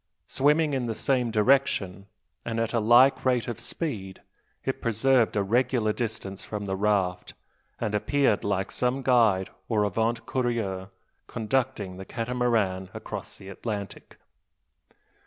[0.25, 2.07] Swimming in the same direction,
[2.43, 4.19] and at a like rate of speed,
[4.65, 7.35] it preserved a regular distance from the raft;
[7.79, 10.89] and appeared like some guide or avant courier
[11.27, 14.17] conducting the Catamaran across the Atlantic!